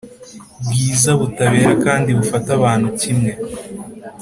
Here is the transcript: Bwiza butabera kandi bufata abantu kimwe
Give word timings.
Bwiza 0.65 1.09
butabera 1.19 1.71
kandi 1.85 2.09
bufata 2.17 2.49
abantu 2.57 2.87
kimwe 2.99 3.31